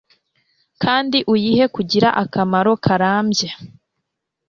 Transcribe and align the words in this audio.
kandi 0.83 1.17
uyihe 1.33 1.65
kugira 1.75 2.07
akamaro 2.23 2.71
karambye 2.85 3.47